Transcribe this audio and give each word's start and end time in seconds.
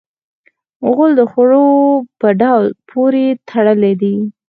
غول 0.93 1.11
د 1.19 1.21
خوړو 1.31 1.67
په 2.19 2.27
ډول 2.41 2.65
پورې 2.89 3.25
تړلی 3.49 3.93
دی. 4.01 4.15